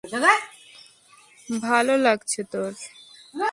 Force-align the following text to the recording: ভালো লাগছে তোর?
ভালো 1.63 1.93
লাগছে 1.97 2.41
তোর? 2.51 2.71